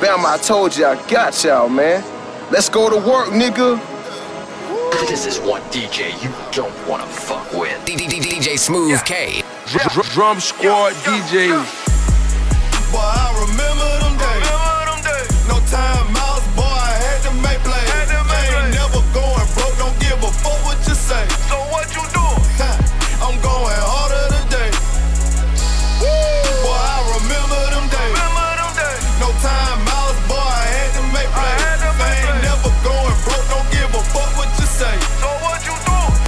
[0.00, 2.04] Bam, I told you I got y'all, man.
[2.50, 3.80] Let's go to work, nigga.
[5.08, 7.72] This is one DJ you don't wanna fuck with.
[7.86, 9.42] DJ Smoove K.
[10.12, 11.85] Drum Squad DJs.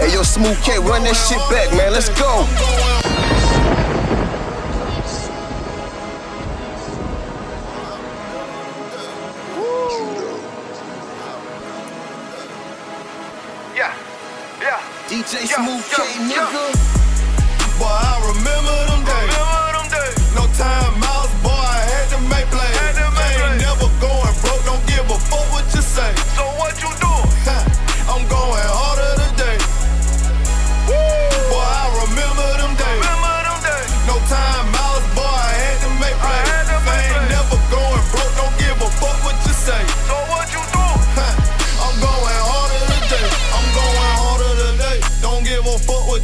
[0.09, 1.93] Hey, yo, Smoove K, run that shit back, man.
[1.93, 2.47] Let's go.
[13.77, 13.93] Yeah,
[14.63, 14.81] yeah.
[15.09, 16.73] DJ Smoove K, nigga.
[17.79, 18.88] Boy, I remember them days.
[18.88, 18.88] Remember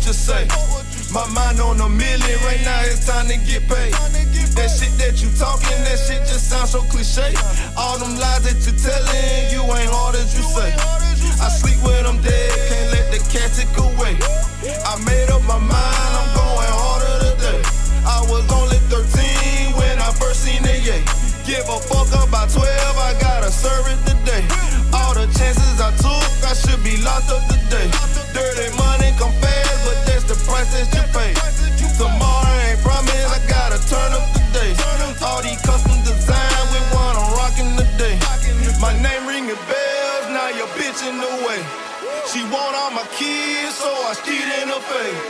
[0.07, 0.45] you say.
[1.13, 2.85] My mind on a million right now.
[2.85, 3.93] It's time to get paid.
[4.55, 7.33] That shit that you talking, that shit just sounds so cliche.
[7.77, 10.71] All them lies that you telling, you ain't hard as you say.
[11.41, 14.15] I sleep with them dead, can't let the cat take away.
[14.85, 17.61] I made up my mind, I'm going harder today.
[18.05, 21.03] I was only 13 when I first seen the yay.
[21.49, 24.45] Give a fuck about 12, I gotta serve it today.
[24.93, 27.89] All the chances I took, I should be locked up today.
[28.37, 28.94] Dirty money
[41.03, 41.61] in the way.
[42.31, 45.23] She want all my kids, so I skid in her face.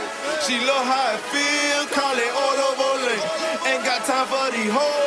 [0.45, 3.19] She love how it feel, call it auto volley.
[3.71, 5.04] Ain't got time for these hoes,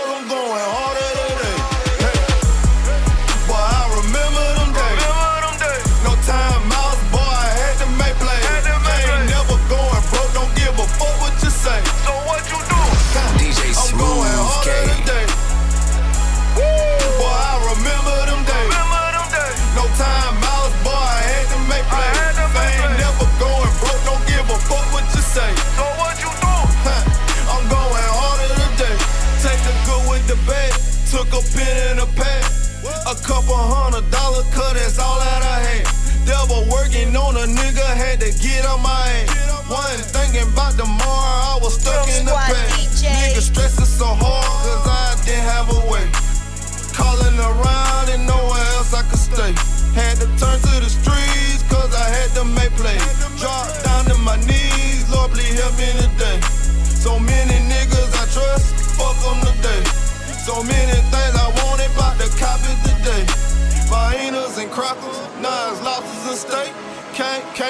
[33.29, 35.85] couple hundred dollar cut, that's all that I had.
[36.25, 39.69] Devil working on a nigga, had to get on my ass.
[39.69, 40.18] Wasn't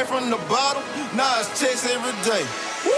[0.08, 0.82] from the bottom,
[1.14, 2.40] now it's checks every day.
[2.82, 2.97] Remember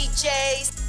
[0.00, 0.79] DJs.